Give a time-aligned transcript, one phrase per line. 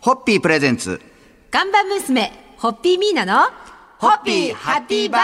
[0.00, 0.98] ホッピープレゼンツ。
[1.50, 3.50] 看板娘、ホッピーミーナの、
[3.98, 5.20] ホッピーハッピーバー。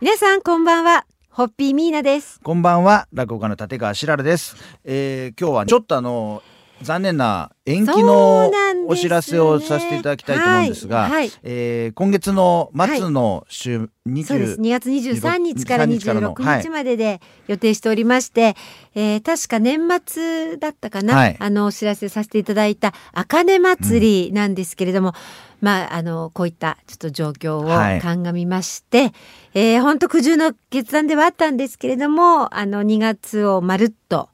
[0.00, 2.40] 皆さんこんばんは、ホッピーミーナです。
[2.42, 6.42] こんばんは落語家の立川しららです、えー、今日はちょっとあの
[6.82, 8.50] 残念な延期その
[8.86, 11.30] お知らせをさせていただきたいと思うんですが、はいはい。
[11.42, 14.60] えー今月の末の週20、そうです。
[14.60, 18.54] 2月23日から23日からの26日までで予定しておりまして、
[18.94, 21.36] えー確か年末だったかな、はい。
[21.38, 25.14] あのお知らせさせていただいた茜祭りなんですけれども、
[25.60, 27.98] まああのこういったちょっと状況はい。
[27.98, 29.12] を鑑みまして、
[29.54, 34.28] えー本当苦渋の決断ではあったんですけれども、あの2月をまるっと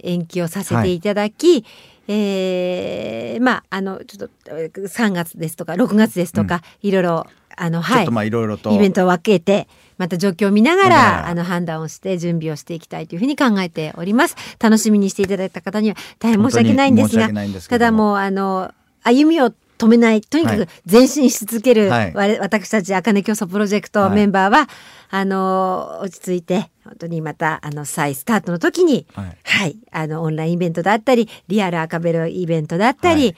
[0.00, 1.64] 延期をさせていただき、
[2.08, 7.26] えーまああのちょっとえー3月ですとか6月ですとか、いろいろ
[7.58, 8.10] あのはい。
[8.10, 8.72] まあいろいろと。
[8.72, 14.36] イベントを分けてまた状況を見ながららあの判断をして準備をしていきたいというふうに考えております。
[14.58, 17.28] 楽しみにしていただいた方には大変申し訳ないんですが
[17.68, 20.68] ただもうあの歩みを止めないとにかくはい。
[20.90, 22.12] 前進し続ける、はい。
[22.14, 24.10] 我私たちあかね競争プロジェクトはい。
[24.12, 24.68] メンバーは、
[25.10, 29.36] あの落ち着いて本当にまたあの再スタートの時にはい。
[29.44, 33.36] はい、あのオンラインイベントだったりリアル赤ベロイベントだったり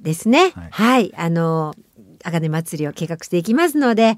[0.00, 0.50] ですね。
[0.50, 0.70] はい。
[0.70, 1.74] はい、あの
[2.24, 4.16] 茜祭りを計画していきますので、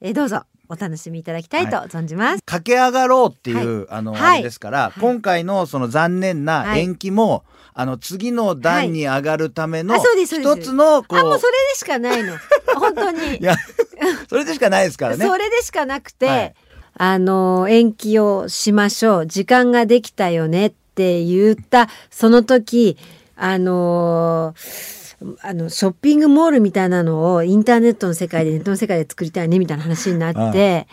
[0.00, 2.42] えーどうぞお楽しみいただきたいと存じます。
[2.44, 4.36] 駆け上がろうっていう、あの、はい。
[4.36, 5.00] あれですから、い。
[5.00, 6.80] 今回のその残念なはい。
[6.80, 12.38] 延期も、あの次の段に上がるための一つのこう、あもうそれでしかないの。
[12.76, 13.36] 本当に。
[13.40, 13.56] いや
[14.28, 15.26] それでしかないですからね。
[15.26, 16.54] それでしかなくて、はい
[16.96, 22.96] あの延期をしましょう時間ができたよねって言ったその時
[23.36, 24.54] あの
[25.42, 30.86] あのショッピングモールみたいなのをインターネットの世界でネットの世界で作りたいねみたいな話になって。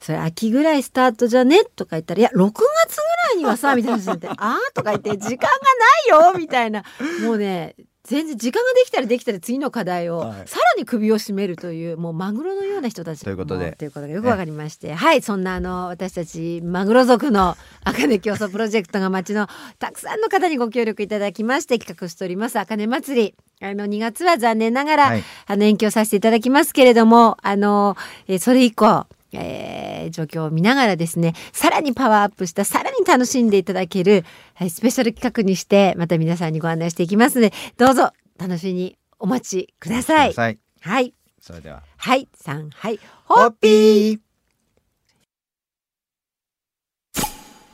[0.00, 6.84] それ秋ぐらいスタートじゃねとか言ったら「いや6月ぐらいにはさ」みたいな話になって「あー」とか言って「時間がないよ」みたいな
[7.22, 7.76] もうね
[8.10, 10.48] 全然時間ができたらできたら次の課題をはい。
[10.48, 13.70] さらに首を絞めるというもうマグロのような人たちということで。
[13.70, 19.46] もということがよくわかりまして、はいそんなあの私たちマグロ族の茜競争プロジェクトが町の
[19.78, 23.34] たくさんの方にご協力いただきまして企画しております茜祭り。
[23.62, 25.22] あの2月は残念ながら、はい。
[25.46, 27.96] あの延期をさせていただきますけれどもあの、
[28.26, 34.24] えーそれ以降えー状況を見ながらですねさらにパワーアップしたさらに楽しんでいただける、
[34.54, 40.32] はいスペシャル企画にしてまた皆さんにご案内していきますのでどうぞ楽しみにお待ちください。
[40.32, 40.58] さい。
[40.80, 41.14] はい。
[41.40, 41.82] それでは。
[41.98, 42.28] はい。
[42.34, 42.98] 三はい。
[43.26, 44.20] ホッピー。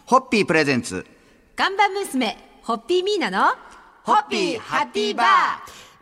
[0.07, 0.47] ホッピー。
[0.47, 1.07] プレゼンツ。
[1.55, 3.55] 看板娘ホッピーミーナの
[4.03, 5.27] ホッピーハッピーバー。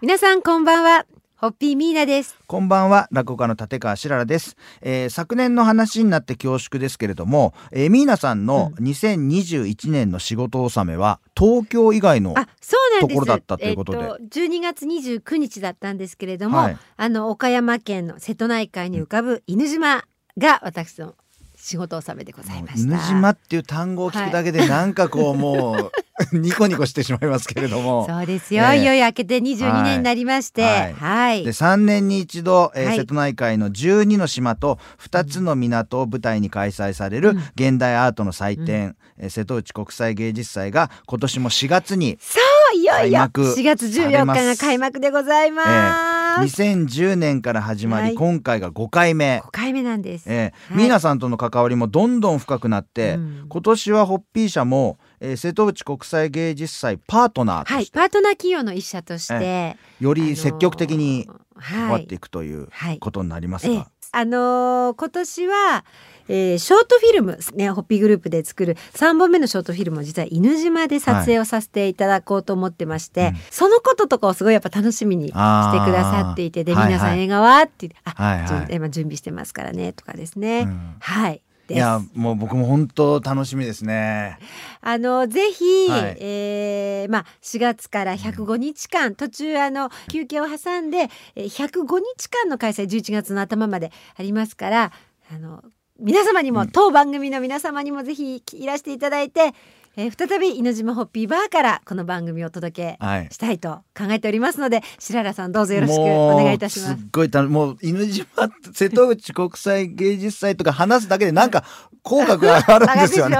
[0.00, 1.04] 皆さんこんばんは
[1.44, 2.38] ホッピーミーナです。
[2.46, 3.06] こんばんは。
[3.12, 13.18] 落語家の立川しららです、えー昨年の話になって恐縮ですけれども、えー、ミーナさんの2021年の仕事納めは東京以外のあそうなんです。
[13.18, 13.98] ところだったということで。
[13.98, 16.78] えっと、12月29日だったんですけれども、はい。
[16.96, 20.02] あの岡山県の瀬戸内海に浮かぶ犬島
[20.38, 21.14] が私の
[21.56, 22.94] 仕事納めでございました。
[22.94, 25.92] 犬島っていう単語を聞くだけでなんかこうもう
[26.32, 28.06] ニコニコしてしまいますけれども。
[28.08, 30.62] そうですよ、ねいよいよ明けて22年になりまして。
[30.62, 30.92] はい。
[30.94, 32.96] はい、で3年に一度、えーはい。
[32.98, 42.40] 瀬戸内海の12の島と2つの港を舞台に開催される現代アートの祭典、えー瀬戸内国際芸術祭が今年も4月に、そ
[42.74, 43.18] ういよいよ。
[43.18, 48.14] 開幕4月14日が開幕でございえます、ー2010年から始まり、はい。
[48.14, 49.40] 今回が5回目。
[49.44, 49.48] 5。
[49.52, 50.82] 回目なんです、えーはい。
[50.82, 53.46] ミーナさんとの関わりもどんどん深くなって、うん。
[53.48, 61.78] 今年はホッピー社も、えー瀬戸内国際芸術祭パートナーとはいパートナー企業の一社として、より積極的にはい。
[61.80, 62.98] 関わっていくというはい。
[62.98, 65.84] ことになりますええが、あのー今年は、
[66.28, 76.86] えーショートフィルムねホッピーグループで作る3本目のショートフィルムを実は犬島で撮影をさせていただこうと思ってまして、うんそのこととかをすごいやっぱ楽しみにしてくださっていてであー。
[76.86, 80.94] 皆さはいはいん映画はって言ってあ、はいはいじゅん今準備してますからねとかですね、うん。
[81.00, 81.40] はい
[81.70, 84.38] いやもう僕も本当楽しみですね。
[84.80, 86.16] あのぜひ、はい。
[86.20, 94.92] えーまあ4月から105日間、途中あの休憩を挟んでえー105日間の開催11月の頭までありますから
[95.32, 95.62] あの
[95.98, 96.70] 皆様にも、うん。
[96.70, 99.54] 当番組の皆様にもぜひいらしていただいて、
[99.96, 103.28] えー再び犬島ホッピーバーからこの番組をお届けはい。
[103.30, 106.94] したいと考えておりますので白良さんどうぞよろしくお願いいたします。
[106.94, 108.26] すっごいたもう犬島
[108.72, 111.64] 瀬戸内国際芸術祭とか話すだけでなんか
[112.02, 113.38] 口角が上がるんですよね。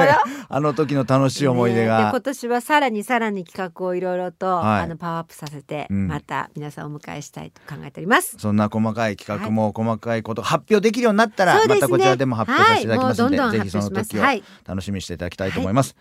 [0.49, 2.09] あの時の楽しい思い出が。
[2.11, 8.37] 今年はさらにさらに企画をいろいろと、はいあのパワーアップさせて、うんまた皆さんをお迎えしたいと考えております。
[8.39, 14.23] そんな細かい企画も細かいこと発表できるようになったら、またこちらでも発表させていただきますので、はいぜひその時を
[14.67, 15.95] 楽しみにしていただきたいと思います。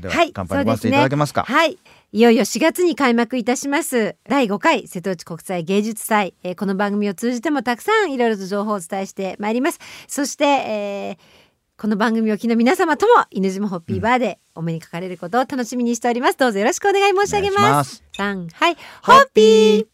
[0.00, 1.44] それれでははい乾杯のごわせていただけますか？
[1.44, 1.78] はい。
[2.12, 4.16] いよいよ4月に開幕いたします。
[4.28, 9.80] 第5回瀬戸内国際芸術祭、えーこの番組を通じてもたくさんいろいろと情報をお伝えしてまいります。
[10.08, 11.46] そして、えー
[11.78, 16.38] この番組を機の皆様とも犬島ホッピーバーでお目にかかれることを楽しみにしております。
[16.38, 17.96] どうぞよろしくお願い申し上げまます。
[17.96, 18.76] す三はい。
[19.02, 19.86] ホッピー。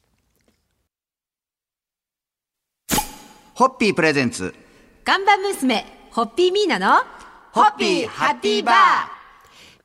[3.55, 4.55] ホッピープレゼンツ。
[5.05, 7.03] 看板娘ホッピーミーナの
[7.51, 9.22] ホッピーハッピーバー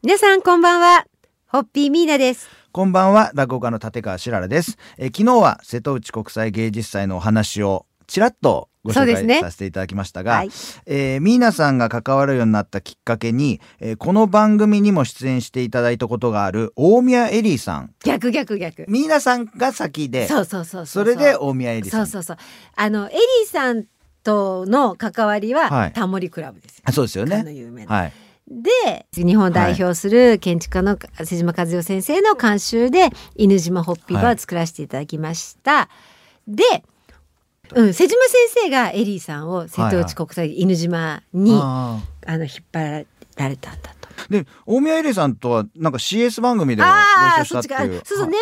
[0.03, 1.05] 皆さんこんばんは。
[1.47, 2.47] ホッピーミーナです。
[2.71, 3.31] こんばんは。
[3.33, 10.49] 落語家の立川しららです、えー昨日は瀬戸内国際芸術祭のお話をちらっとご紹介させていただきましたが、はい。
[10.85, 17.95] えーミーナさんが関わるようになったきっかけに、えーこの番組にも出演していただいたことがある大宮エリーさん。
[18.03, 18.85] 逆逆逆。
[18.88, 22.38] ミーナさんが先でそうそうそうそれで大宮エリーさそうんそうそう。
[22.75, 23.85] あのエリーさん
[24.23, 25.94] との関わりは、はい。
[25.94, 27.44] タモリクラブですよあそうですよね。
[27.51, 27.95] 有名な。
[27.95, 28.13] はい
[28.49, 35.89] で日本を代表する建築家の瀬島和代先生の監修で犬島ホッピーバーを作らせていただきました。
[36.47, 36.63] で、
[37.75, 43.05] うん、瀬島先生がエリーさんを瀬戸内国際犬島に、ああの引っ張
[43.35, 43.96] られたんだ
[44.29, 47.05] で大宮エリーさんとはなんか CS 番組でもあ
[47.35, 47.93] あご一緒したっていう。
[47.93, 48.39] そっちかそうそう年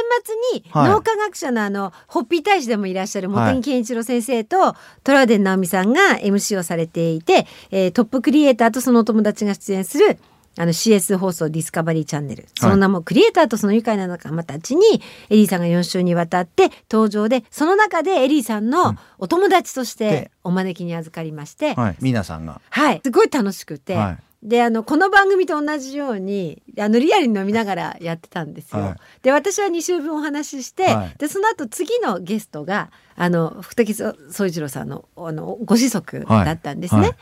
[0.52, 0.92] 末にはい。
[0.92, 3.56] 脳科学者のあのホッピー大使でもいらっしゃるはい。
[3.56, 10.18] 茂木健一郎先生とトラウデン直美さんが MC をされていて、えートップクリエイターとそのお友達が出演する
[10.58, 12.48] あの CS 放送ディスカバリーチャンネル。
[12.58, 21.98] その名もクリエイターとその愉快な仲間たちにエリーさんが4週にわたって登場でその中でエリーさんのお友達としてでお招きに預かりまして、はい。
[22.00, 22.62] ミーナさんが。
[22.70, 28.82] はい、すごい楽しくて、はいであのこの番組と同じようにあのリアルに飲みながらやってたんですよ。
[28.84, 28.96] はい。
[29.24, 31.16] で私は2週分お話しして、はい。
[31.18, 34.14] でその後次のゲストがあの福滝総
[34.46, 37.02] 一郎さんのあのご子息だったんですね。
[37.02, 37.10] はい。
[37.10, 37.16] は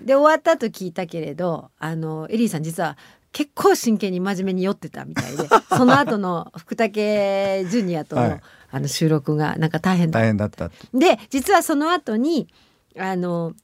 [0.00, 2.98] で終わったと聞いたけれどあのエリーさん実は
[3.30, 8.40] 結構真剣に真面目に酔ってたみたいで その後の福武ジュニアとの,、はい。
[8.72, 10.24] あの収録がなんか大変だった。
[10.24, 12.48] 大変だったで実はその後に
[12.98, 13.54] あの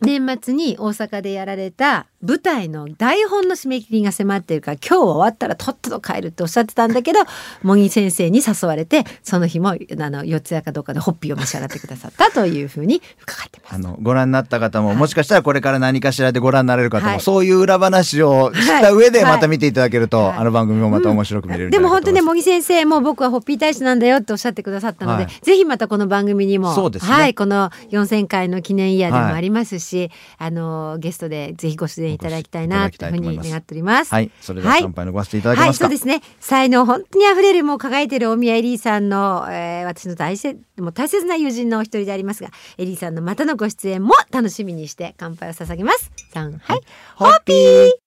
[0.00, 7.20] 年末に大阪でやられた舞台の台本の締め切りが迫っているから今日終わったらとっとと帰るっておっしゃってたんだけど
[7.62, 9.76] 茂木先生に誘われてその日もあ
[10.10, 13.74] の四谷かどうかでホッピーを召し上がってくださったというふうに伺ってます。
[13.74, 20.38] あのご覧になった方も、もしかしたらこれから何かしらでご覧になれる方も、はいそういう裏話を知った上ではいまた見ていただけると、はい。
[20.38, 25.32] あの番組もまた面白く見れるでも本当ね茂木先生も僕はホッピー大使なんだよっておっしゃってくださったので、はい。
[25.42, 27.12] ぜひまたこの番組にもそうですね。
[27.12, 34.12] はいこの4000回の記念イヤーでもありますし、あのゲストでぜひご出演いただきたいなというふうに願っております。
[34.12, 36.22] はいそれでは乾杯のごわせていただけはい、ますか、そうですね。
[36.40, 46.10] 才能本当に溢れるもう輝いてる大宮エリーさんの、えー私の大切もう大切な友人のお一人でありますが、エリーさんのまたのご出演も楽しみにして乾杯を捧げます。
[46.32, 46.80] 三はい、
[47.16, 48.04] ホッピー。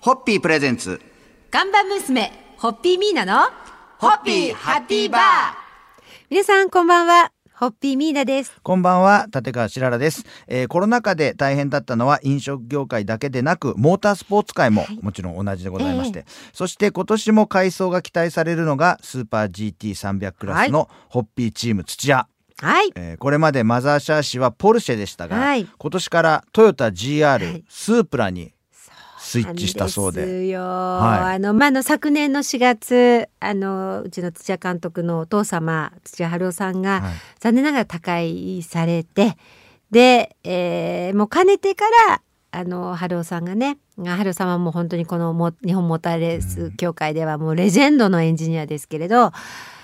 [0.00, 1.00] ホッピープレゼンツ
[1.50, 3.48] 看板娘ホッピーミーナの
[3.98, 5.20] ホッピーハッピーバー
[6.28, 7.33] 皆さんこんばんは。
[7.56, 8.52] ホッピーミーナです。
[8.64, 22.26] こんばんは立川しららです、えーコロナ禍で大変だったのは飲食業界だけでなくモータースポーツ界ももちろん同じでございまして、そして今年も改装が期待されるのがスーパー GT300 クラスのホッピーチーム土屋、
[22.58, 22.90] はい。
[22.96, 25.68] えーこれまでマザーシャーシはポルシェでしたが、はい。
[25.78, 27.64] 今年からトヨタ GR、はい。
[27.68, 28.53] スープラに
[29.34, 30.24] スイッチしたそうで。
[30.24, 30.60] ですよ。
[30.60, 31.34] はい。
[31.34, 37.12] あのまああの昨年の4月あのうちの土屋監督のお父様土屋春夫さんが、はい。
[37.40, 39.36] 残念ながら他界されて
[39.90, 49.32] で、えーもうかねてからあの春夫さんがね春夫さんはもう本当にこのも日本モーターレース協会ではもうレジェンドのエンジニアですけれど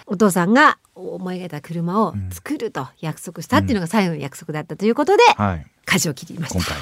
[0.06, 6.58] お父さんが思い描いた車を作ると約束したっていうのが最後の約束だったということで、はい、舵を切りました。
[6.58, 6.66] 今。
[6.66, 6.76] 回、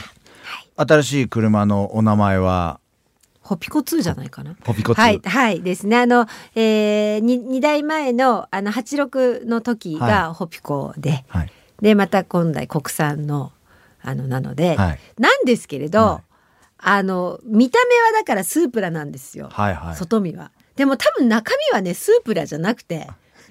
[0.77, 2.81] 新しい車のお名前は？
[3.41, 4.55] ホピコ2じゃないかな。
[4.63, 5.97] ポピコ2、はい、はいですね。
[5.97, 13.53] あの、えー、に二代前のあの86の時がホピコで、はいでまた今代国産の
[14.03, 16.29] あのなので、はいなんですけれど、はい
[16.81, 19.49] あの見た目はだからスープラなんですよ。
[19.51, 20.53] はいはい外見は。
[20.77, 23.09] でも多分中身はねスープラじゃなくて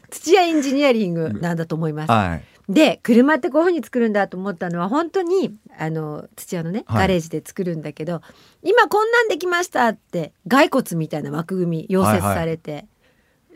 [0.09, 2.11] 土屋エンジニアリングなんだと思います。
[2.11, 7.01] はいで車ってこういうふうに作るんだと思ったのは本当にあの土屋のねはい。
[7.01, 8.21] ガレージで作るんだけど、
[8.61, 12.85] 今こんなんできましたって骸骨みたいな枠組み溶接されて、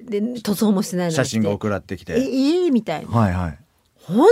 [0.01, 2.13] で塗装もしてないのに写真が送られてきえて。
[2.13, 3.11] ええみたいな。
[3.11, 3.59] はいはい。
[4.03, 4.27] 本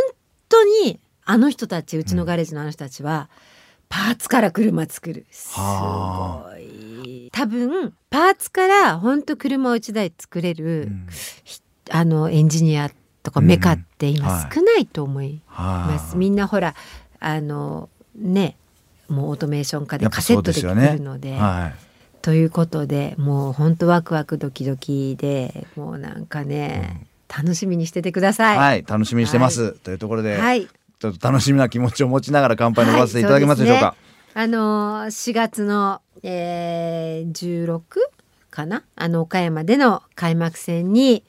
[0.48, 3.30] 当にあの人たちうちのガレージのあの人たちは、
[3.90, 5.26] パーツから車作る。
[5.30, 7.30] すはごい。
[7.32, 11.08] 多分パーツから本当車を1台作れる、うん。
[11.44, 12.92] ひあのエンジニア
[13.30, 14.54] とかメカって今はい。
[14.54, 16.76] 少ないと思いはます、みんなほら
[17.20, 18.56] あのね
[19.08, 21.36] もうオートメーション化でカセットですきるので。
[21.36, 21.72] は
[22.22, 28.60] ということでもう本当ワクワクドキドキでもうなんかね、楽しみにしててください、い。
[28.60, 30.68] はい、楽しみにしてます、というところで、はい。
[31.00, 33.96] ちょっと楽しみな気持ちを持ちながら乾杯のごわせていただけますでしょうか、
[34.36, 34.44] うね。
[34.44, 37.82] あのー4月の、えー、16
[38.50, 38.84] かな？
[38.98, 41.24] あの岡山での開幕戦に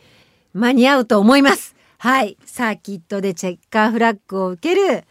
[0.54, 1.76] 間に合うと思います。
[2.02, 5.04] はいサーキットでチェッカーフラッグを受ける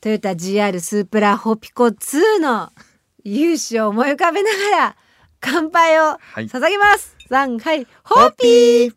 [0.00, 2.70] トヨタ GR スープラホピコ2の
[3.24, 4.96] 勇姿を思い浮かべながら
[5.38, 6.16] 乾杯をい。
[6.46, 7.14] 捧げます。
[7.28, 8.94] 三はいホッピー。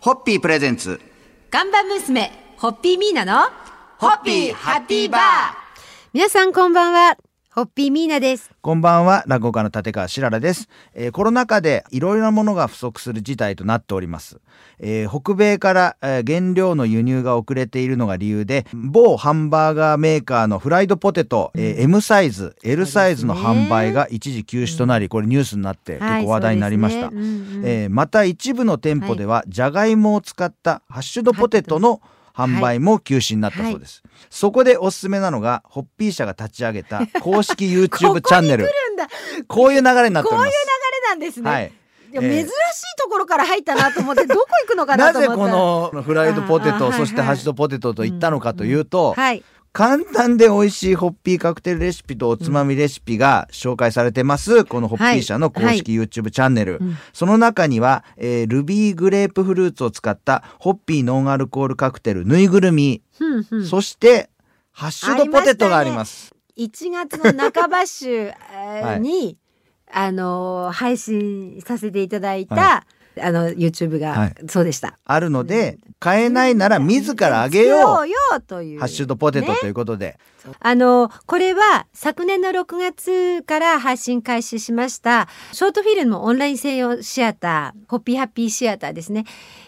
[0.00, 1.00] ホッピープレゼンツ。
[1.50, 3.48] 看板娘ホッピーミーナの
[3.96, 5.20] ホッピーハッピーバー。
[6.12, 7.16] 皆さんこんばんは
[7.54, 8.50] ホッピーミーナです。
[8.62, 14.40] こんばんは落語家の立川しららです、えーコロナ禍でいろいろなものが不足する事態となっております、
[14.78, 27.42] えー北米から、えー原料の輸入が遅れているのが理由で某ハンバーガーメーカーのフライドポテト、えー M サイズ L サイズの販売が一時休止となり、これニュースになって結構話題になりました、はいそうですね。
[27.50, 27.66] うんうん。
[27.66, 32.00] えーまた一部の店舗では、じゃがいもを使ったハッシュドポテトの
[32.34, 38.68] 販売も休止になったそうです、そこでおすすめなのがホッピー社が立ち上げた公式 YouTube チャンネル。
[39.48, 40.62] こういう流れになっておりこういう流ます
[41.02, 41.50] れなんですね。
[41.50, 41.72] はい。
[42.12, 42.30] いやえー。
[42.30, 42.52] 珍しい
[42.98, 45.34] ところから入ったなと思ってどこ行くのかななと思った。
[45.46, 46.98] ぜこのフライドポテトあーはいはい。
[47.00, 56.96] そしてハッシュドポテトと言ったのかというと、はい簡単で美味しいホッピーカクテルレシピとおつまみレシピが紹介されてます、このホッピー社の公式 YouTube チャンネル、うん。
[57.14, 63.66] その中には、えールビーグレープフルーツを使ったホッピーノンアルコールカクテルぬいぐるみ、ふんふん。
[63.66, 64.28] そして
[64.72, 66.34] ハッシュドポテトがあります。
[66.58, 69.00] 1月の半ば週えー はい。
[69.00, 69.38] に、
[69.90, 72.84] あのー配信させていただいた、は
[73.20, 74.34] あの YouTube が、はい。
[74.48, 74.98] そうでした。
[75.04, 77.80] あるので買えないなら自らあげよう。
[77.80, 78.16] 作ろうよ
[78.46, 78.80] という。
[78.80, 79.58] ハッシュドポテトね。
[79.60, 80.18] ということで、
[80.60, 89.24] あのこれは昨年の6月から配信開始しましたショートフィルムオンライン専用シアターホッピーハッピーシアターですね、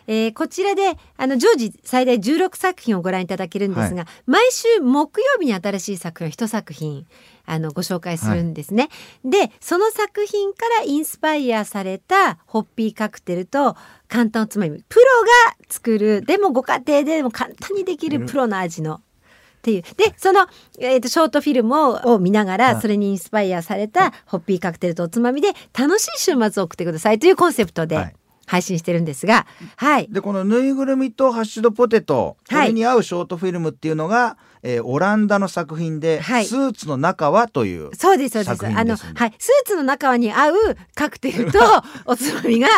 [0.07, 7.07] えーこちらであの常時最大16作品をご覧いただけるんですが、毎週木曜日に新しい作品を一作品
[7.47, 8.89] あのご紹介するんですね、
[9.25, 13.77] でその作品からインスパイアされたホッピーカクテルと
[14.09, 15.05] 簡単おつまみプロ
[15.51, 19.01] が作るでもご家庭でも簡単にできるプロの味のっ
[19.65, 19.83] ていう。
[19.83, 20.47] でその、
[20.79, 27.99] えー、とショートフィルムをを見ながはいらそれにインスパイアされたホッピーカクテルとおつまみで楽しい週末を送ってくださいというコンセプトはでい
[28.47, 29.47] 配信してるんですが
[29.77, 30.09] はい。
[30.11, 32.69] でこのぬいぐるみとハッシュドポテトそはい。
[32.69, 36.47] れに合うショートフィルムっていうのが、えーオランダの作品で、はい。
[36.47, 38.67] スーツの中はというそうですそうです。
[38.67, 39.33] あのはい。
[39.39, 40.55] スーツの中に合う
[40.95, 41.59] カクテルと
[42.07, 42.69] おつまみが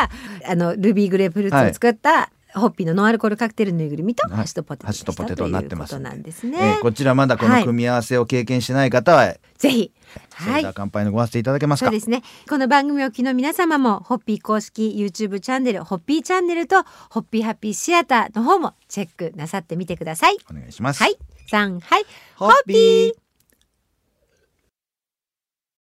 [0.49, 2.31] あのルビーグレープフルーツを作った、
[2.61, 6.81] ホッピーのノンアルコールカクテルのぬいぐるみとはいハッシュドポテトハッシュドポテトになってますなんですえねー。
[6.81, 9.93] こちらまだこの組み合わせを経験してない方は、ぜひ
[10.33, 11.87] はいそれでは乾杯のごわせていただけますか？
[11.87, 12.23] そうですね。
[12.49, 20.37] この番組をお聞きの皆様も、ホッピー公式 YouTube チャンネル、ホッピーチャンネルと、ホッピーハッピーシアターの方もチェックなさってみてください。
[20.51, 21.19] お願いします、はい。
[21.51, 22.05] 3、はい。
[22.37, 23.26] ホッピー